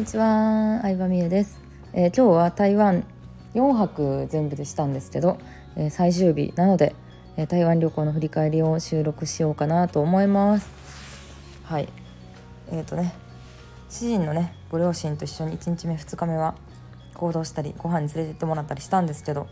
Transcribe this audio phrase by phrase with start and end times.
[0.00, 1.60] にちは、相葉美優です、
[1.92, 3.04] えー、今日は台湾
[3.52, 5.38] 4泊全部でしたんですけど、
[5.76, 6.54] えー、最終日。
[6.56, 6.94] なので、
[7.36, 10.70] えー、台湾旅行の振り返りを収録しようかなと思います。
[11.64, 11.88] はい。
[12.72, 13.12] えっ、とね
[13.90, 16.54] 主人のねご両親と一緒に1日目2日目は
[17.12, 19.48] 行動したりご飯に連れてってもらったりしたんですけど、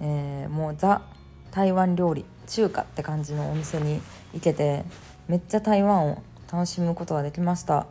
[0.00, 1.02] えもうザ
[1.50, 4.00] 台湾料理中華って感じのお店に
[4.32, 4.84] 行けて
[5.26, 7.88] めっちゃ台湾を楽しむことができました。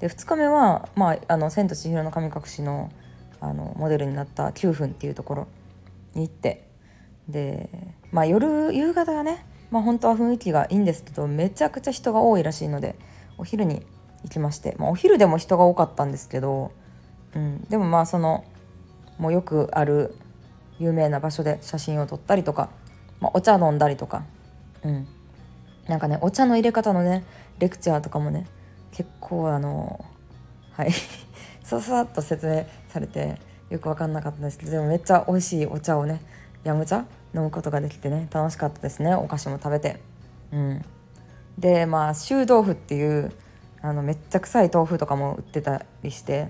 [0.00, 2.90] で2日目は、まあ、あの千と千尋の神隠しの
[3.40, 5.46] あのモデルになった9分っていうところ
[6.14, 6.66] に行って
[7.28, 7.70] で、
[8.10, 12.96] まあ、夜夕方はね、まあ、本当は雰囲気がいいんですけどめちゃくちゃ人が多いらしいので
[13.36, 13.86] お昼に
[14.24, 16.72] 行きまして、まあ、お昼でも人が多かったんですけど、
[17.34, 18.44] うん、でもまあその
[19.18, 20.14] もうよくある
[20.78, 22.70] 有名な場所で写真を撮ったりとか、
[23.20, 24.24] まあ、お茶飲んだりとか、
[24.82, 25.06] うん、
[25.86, 27.24] なんかねお茶の入れ方のね
[27.58, 28.46] レクチャーとかもね
[28.98, 30.04] 結構あの
[30.72, 30.90] はい。
[31.62, 33.38] ささっと説明されて
[33.70, 36.20] よく分かんなかったんですけどでもめっちゃ美味しいお茶をね
[36.64, 40.00] ヤム茶飲むことができてね楽しかったですねお菓子も食べて。
[40.50, 40.84] うん。
[41.58, 43.30] でまあ臭豆腐っていう
[43.82, 46.48] あのめっちゃ臭い豆腐とかも売ってたりして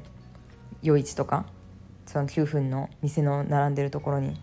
[0.80, 1.44] 夜市とか
[2.06, 4.40] その9分の店の並んでるところに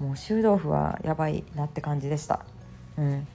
[0.00, 2.44] もう臭豆腐はやばいなって感じでした。
[2.98, 3.28] うん。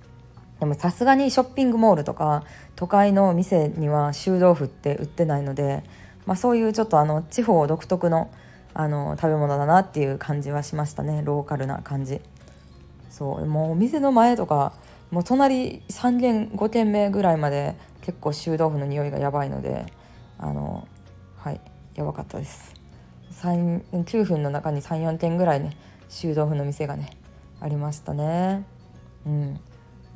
[0.59, 2.43] でもさすがにショッピングモールとか
[2.75, 5.83] 都会の店には臭豆腐って売ってないので、
[6.25, 8.29] まあ、そういうちょっとあの地方独特の
[8.73, 11.23] あの食べ物だなっていう感じはしましたね。
[11.25, 12.21] ローカルな感じ。
[13.09, 13.45] そう。
[13.45, 14.73] もうお店の前とか
[15.11, 19.85] もう隣3軒5軒目ぐらいまで結構臭豆腐の匂いがやばいので
[20.37, 20.87] あの
[21.37, 21.59] はい。
[21.95, 22.73] やばかったです。
[23.41, 25.75] 9分の中に34軒ぐらいね
[26.09, 27.17] 臭豆腐の店がね
[27.59, 28.65] ありましたね。
[29.25, 29.59] うん。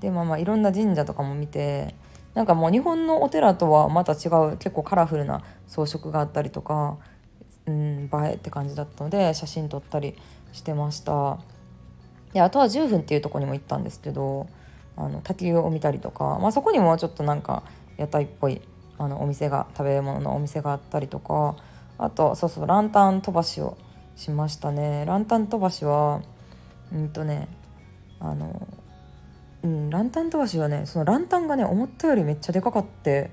[0.04, 1.96] でまあまあいろんな神社とかも見て
[2.34, 6.98] なんかもう日本のお寺とはまた違う結構カラフルな装飾があったりとか、
[7.66, 10.16] うん、映えって感じだったので写真撮ったり
[10.52, 11.40] してました。
[12.34, 14.48] であとは10分っていうとこにも行ったんですけど
[14.98, 17.64] あの滝を見たりとか、まあ、そこにもちょっとなんか
[17.98, 18.62] 屋台っぽい
[18.98, 21.56] あのお店が食べ物のお店があったりとか
[21.98, 23.78] あとそうそうランタン飛ばしを
[24.16, 25.06] しましたね。
[25.06, 26.22] ランタン飛ばしは
[26.92, 27.48] うんとね
[28.20, 28.68] あの
[29.64, 33.32] うん、ランタン飛ばしはねそのランタンがね思ったよりめっちゃでかかって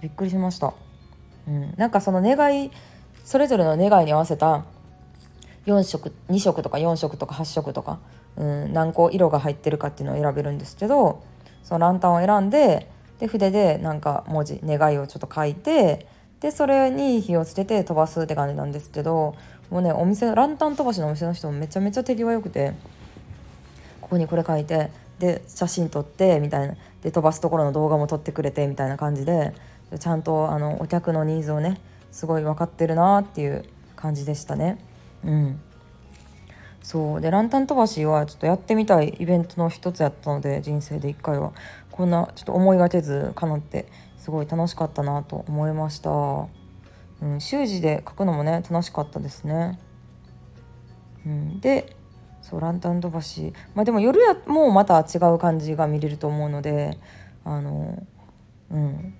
[0.00, 0.74] びっくりしました、
[1.48, 2.70] うん、なんかその願い
[3.24, 4.64] それぞれの願いに合わせた
[5.66, 7.98] 4色2色とか4色とか8色とか、
[8.36, 11.24] うん、何個色が入ってるかっていうのを選べるんですけど
[11.62, 16.06] そのランタンを選んでで筆でなんか文字願いをちょっと書いて
[16.40, 19.34] でそれに火をつけて飛ばすって感じなんですけど
[19.70, 22.74] もうねお店ランタン飛ばしのお店の人もめちゃめちゃ手際よくて
[24.02, 24.90] ここにこれ書いて
[25.24, 26.74] で写真撮ってみたいな。
[27.02, 29.54] で飛ばすところの動画も撮ってくれてみたいな感じで。
[29.98, 31.80] ちゃんとあのお客のニーズをね
[32.10, 33.64] すごい分かってるなっていう
[33.94, 34.78] 感じでしたね。
[35.24, 35.60] うん。
[36.82, 37.20] そう。
[37.20, 41.52] でランタン飛ばしはちょっとやってみたいイベントの一つやったので人生で1回は。
[41.94, 43.86] こんなちょっと思いがけずかなって
[44.18, 49.78] すごい楽しかったなと思いました、うん、習字で書くのもね楽しかったですね、
[51.24, 51.94] うん、で
[52.54, 53.52] そうランタン飛ばし。
[53.74, 56.98] まあでも夜やもうまた違う感じが見れると思うので
[57.44, 58.06] あの
[58.70, 59.14] うん。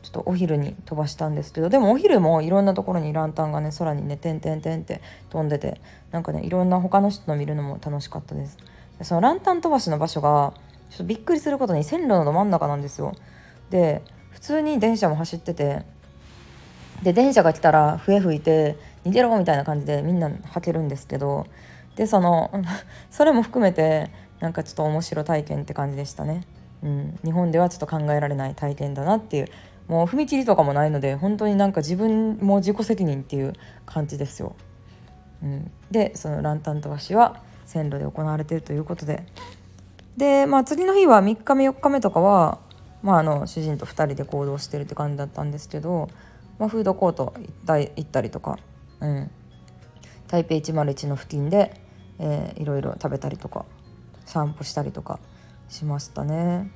[0.00, 5.82] ちょっとお昼に飛ばしたんですけどでもお昼もいろんなところにランタンがね空にねてんてんてんって飛んでて
[6.12, 8.56] なんかねいろんな他の人の見るのも楽しかったです。
[9.02, 10.54] そのランタン飛ばしの場所が
[10.88, 13.12] ちょっとびっくりすることに線路のど真ん中なんですよ。
[13.70, 15.82] で普通に電車も走ってて
[17.02, 21.46] で電車が来たら笛吹いて逃げろみたいな感じでみんなはけるんですけど
[21.98, 22.50] でその
[23.10, 26.44] それも含めてなんかちょっと面白体験って感じでしたね。
[26.80, 29.48] うん、日本ではちょっと考えられない体験だなっていう。
[29.88, 33.54] もう踏切とかもないので本当になんか自分も自己責任っていう
[33.86, 34.54] 感じですよ。
[35.42, 39.24] うん、でそのランタン飛ばしは線路で行われているということで。
[40.18, 42.58] で、まあ、次の日は3日目4日目とかは、
[43.02, 46.08] まあ、あの主人と2人で行動してるって感じだったんですけど、
[46.58, 48.58] まあ、フードコート行った行ったりとか、
[49.00, 49.30] うん、
[50.26, 51.80] 台北101の付近で
[52.18, 53.64] えー、いろいろ食べたりとか
[54.24, 55.20] 散歩したりとか
[55.68, 56.70] しましたね。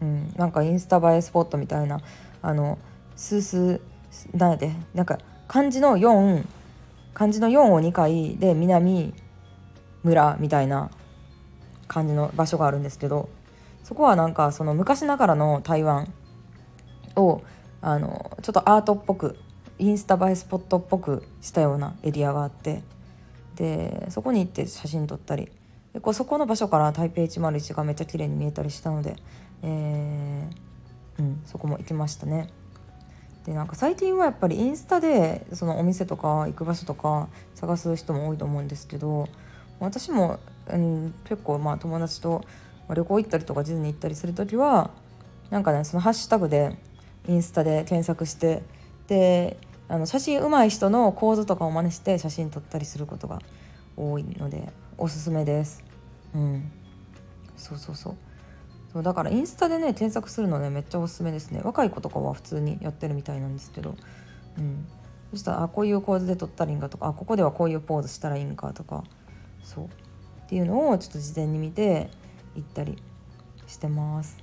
[0.00, 2.00] うん、なんかインスタ映えスポットみたいな
[2.42, 2.78] あの
[3.16, 6.44] スースーなんやでなんか漢字の4
[7.12, 9.12] 漢字の4を2回で南
[10.02, 10.90] 村みたいな
[11.86, 13.28] 感じの場所があるんですけど
[13.82, 16.12] そこはなんかその昔ながらの台湾
[17.16, 17.42] を
[17.82, 19.36] あのちょっとアートっぽく
[19.78, 22.82] インスタ映えスポットっぽくしたようなエリアがあって
[23.60, 25.52] でそこに行って写真撮ったり。
[25.92, 29.16] でこうそこの場所から台北101がめっちゃ綺麗に見えたりしたので、
[29.62, 32.48] えー、うん、そこも行きましたね。
[33.44, 39.28] でなんか最近はやっぱりインスタでそのお店とか行く場所とか探す人も多いと思うんですけど
[39.78, 42.44] 私も、うん、結構まあ友達と
[42.88, 44.90] 旅行行ったりとかディズニー行ったりする時は
[45.50, 46.78] なんかねそのハッシュタグで
[47.28, 48.62] インスタで検索して
[49.08, 49.58] で
[49.90, 53.40] あの写真上手い人の構図とかを真似して写真撮ったりすることが
[53.96, 55.82] 多いのでおすすめです。
[56.32, 56.70] うん、
[57.56, 58.16] そうそうそう。
[58.92, 61.60] そうだからインスタでね検索するのねめっちゃおすすめですね。
[61.64, 63.96] 若い子とかは普通にやってるみたいなんですけど、
[64.58, 64.86] うん、
[65.32, 69.02] そしたらあこういう構図で撮ったらいいんかとかあここではこういうポーズしたらいいんかとか。
[69.64, 69.84] そう。
[69.86, 69.88] っ
[70.48, 72.10] ていうのをちょっと事前に見て
[72.54, 73.02] 行ったり
[73.66, 74.38] してます。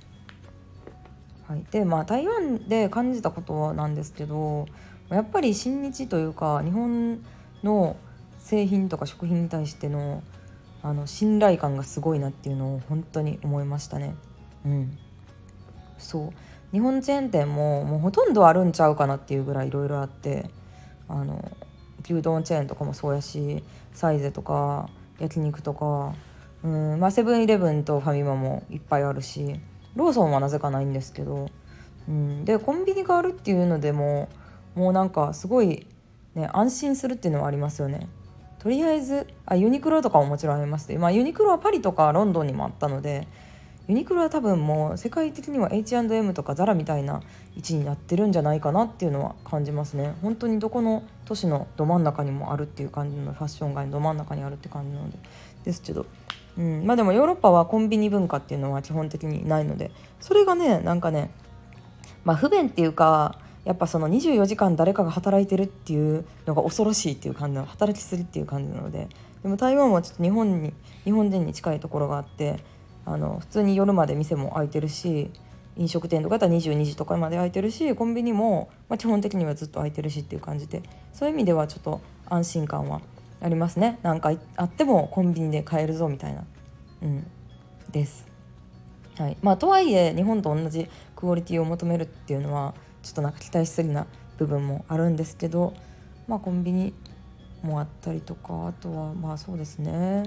[1.46, 4.66] はい、でまあ台湾で感じたことなんですけど
[5.10, 7.20] やっぱり親日というか日本
[7.62, 7.96] の
[8.38, 10.22] 製品とか食品に対しての
[10.82, 14.14] あの信頼感がすごいなっていうのを本当に思いましたね。
[14.64, 14.98] うん、
[15.98, 16.30] そう。
[16.72, 20.48] 日本チェーン店ももうほとんどあるんちゃうかなっていうぐらいいろいろあって
[21.08, 21.50] あの
[22.04, 24.88] 牛丼チェーンとかもそうやしサイゼとか
[25.18, 26.14] 焼肉とか
[26.62, 27.00] うん。
[27.00, 29.58] まあセブンイレブンとファミマもいっぱいあるし
[29.96, 31.48] ローソンはなぜかないんですけど、
[32.08, 34.28] うん、でコンビニがあるっていうのでも
[34.74, 35.86] もうなんかすごい、
[36.34, 38.08] ね、安心するっていうのはありますよね。
[38.58, 43.28] とりあえずあユニクロとかももちろんありますまあ、ユニクロはパリとかロンドンにもあったので
[43.88, 47.22] ユニクロは多分もう世界的には H&M とか ZARA みたいな
[47.56, 50.14] 位置になってるんじゃないかなっていうのは感じますね。
[50.20, 55.16] 本当にどこの都市のど真ん中にもあるっていう感じのファッション街のど真ん中にあるって感じなので
[55.64, 56.04] ですけど、
[56.58, 59.90] うん、まあでもヨーロッパはコンビニ文化っていうのは基本的にないので。
[60.20, 61.30] それがねなんかね
[62.24, 69.08] まあ不便っていうかやっぱその24時間誰かが働いてるっていうのが恐ろしいっていう感じの働きすぎっていう感じなので
[69.42, 70.72] でも台湾はちょっと日本に
[71.04, 72.58] 日本人に近いところがあって
[73.04, 75.30] あの普通に夜まで店も開いてるし
[75.76, 80.82] 飲食店とかだったら22時とかまで開いてるしコンビニも、まあ、基本的にはずっと開いてるしっていう感じで
[81.12, 83.00] そういう意味ではちょっと安心感は
[83.40, 83.98] ありますね。
[84.02, 86.44] なんかあってもコンビニで買えるぞみたいな。
[87.02, 87.26] うん。
[87.90, 88.26] です。
[89.16, 89.36] はい。
[89.42, 92.74] まあ、とはいえ日本と同じクオリティを求めるっていうのは
[93.08, 94.06] ちょっとなんか期待しすぎな
[94.36, 95.72] 部分もあるんですけど
[96.26, 96.92] まあコンビニ
[97.62, 100.24] もあったりとかあとはまあそうですね。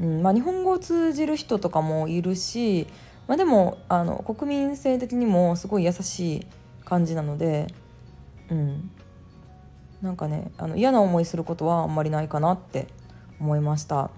[0.00, 2.86] うんまあ、日本語を通じる人とかもいるし、
[3.28, 6.46] まあ、でもあの国民性的にもすごい優しい
[6.86, 7.66] 感じなので、
[8.50, 8.90] うん、
[10.00, 12.88] なんかねあの嫌な思いすることはあんまりないかなって
[13.38, 14.10] 思いました。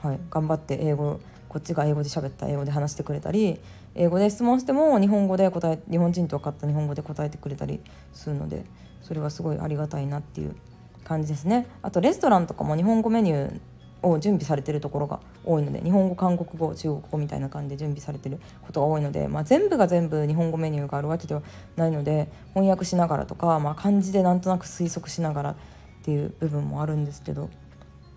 [0.00, 1.18] はい、頑張って英語
[1.54, 3.60] こっちが英語で喋った英語で話してくれたり
[3.94, 7.80] 英語で質問しても日本語で答え日本人と分かった日本語で答えてくれたり
[8.12, 8.64] するので
[9.02, 10.56] それはすごいありがたいなっていう
[11.04, 11.68] 感じですね。
[11.82, 13.60] あとレストランとかも日本語メニュー
[14.02, 21.42] を準備されてるところが多いので日本語韓国語中国語みたいな感じで準備されてることが多いので、まあ、全部が全部日本語メニューがあるわけでは
[21.76, 25.56] ないので翻訳しながらとか、まあ、漢字でなんとなく推測しながらっ
[26.02, 27.48] ていう部分もあるんですけど、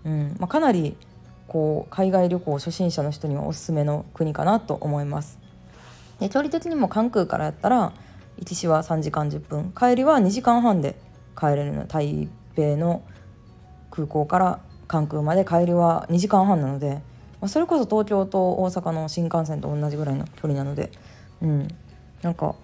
[0.06, 0.36] うん。
[0.40, 0.98] まあ、かなり
[1.48, 5.40] こう海外旅行初心者の人にはおすすめの国かなと思います。
[6.20, 7.94] で距離的にも関空からやったら
[8.38, 10.96] 行きしは3時間10分帰りは2時間半で
[11.38, 13.04] 帰れるの台北の
[13.92, 17.02] 空港から関空まで帰りは2時間半なので、
[17.40, 20.92] まあ、それこそ東京と大阪の新幹線と同じぐらいの距離なので、
[21.42, 21.68] うん、
[22.22, 22.56] なんか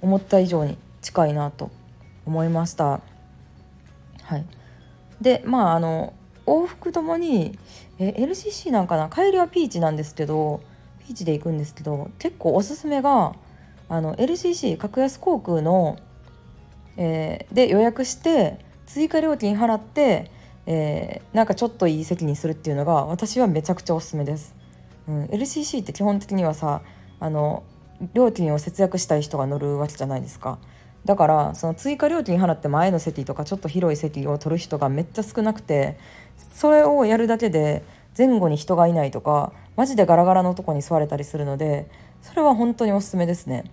[0.00, 1.70] 思った以上に近いなと
[2.26, 3.00] 思いました。
[4.22, 4.44] はい、
[5.20, 6.12] でまああの
[6.46, 7.58] 往復ともに
[7.98, 9.08] え LCC なんかな？
[9.08, 10.60] 帰りはピーチなんですけど
[11.06, 13.34] ピーチで行くんですけど結構おすすめが
[13.88, 15.98] あの LCC 格安航空の、
[16.96, 20.30] えー、で予約して追加料金払って
[20.66, 24.54] えー、なんかちょっといい席にするっていうのが私はめちゃくちゃおすすめです。
[25.08, 26.82] うん、LCC って基本的にはさ
[27.18, 27.64] あの
[28.14, 30.58] 料金を節約したい人が乗るわけじゃないですか。
[31.04, 35.98] だからその追加料金払って前の席とかちょっと広い席を取る人がめっちゃ少なくて
[36.52, 37.82] それをやるだけで
[38.16, 41.88] 前後に人がいないとかマジでガラガラのとこに座れたりするので
[42.20, 43.64] それは本当におすすめですね。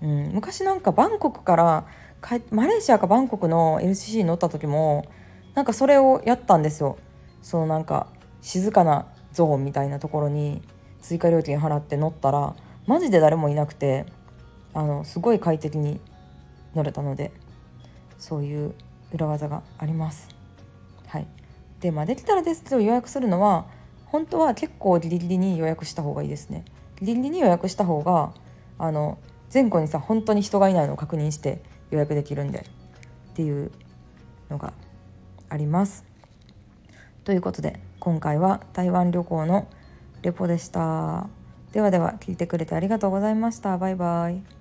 [0.00, 1.86] うん、昔なんかバンコクから
[2.50, 5.06] マレーシアかバンコクの LCC に乗った時も
[5.54, 6.98] なんかそれをやったんですよ
[7.42, 8.06] そのなんか
[8.40, 10.62] 静かなゾーンみたいなところに
[11.00, 12.54] 追加料金払って乗ったら
[12.86, 14.06] マジで誰もいなくて
[14.72, 16.00] あのすごい快適に
[16.74, 17.32] 乗れたので
[18.18, 18.74] そういう
[19.12, 20.28] 裏技があります。
[21.06, 21.26] はい、
[21.80, 23.66] でまあできたらですけど予約するのは
[24.06, 26.64] 本当は結構ギリギリに予約した方がいいですね。
[27.00, 28.32] ギリギリに予約した方が
[28.78, 29.18] あの
[29.52, 33.72] 前後にさ本当に人がいないのを確認して予約できるんでっていう
[34.50, 34.72] のが
[35.48, 36.04] あります。
[37.24, 39.68] ということで今回は台湾旅行の
[40.22, 41.28] レポでした。
[41.72, 43.78] ではでは聞いてくれてありがとうございました。
[43.78, 44.59] バイバイ。